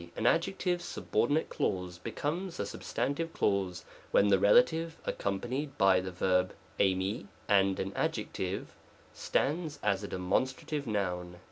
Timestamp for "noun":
10.87-11.37